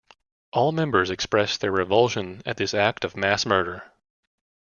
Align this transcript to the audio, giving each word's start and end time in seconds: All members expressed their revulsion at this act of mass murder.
All 0.51 0.71
members 0.71 1.11
expressed 1.11 1.61
their 1.61 1.71
revulsion 1.71 2.41
at 2.43 2.57
this 2.57 2.73
act 2.73 3.05
of 3.05 3.15
mass 3.15 3.45
murder. 3.45 3.83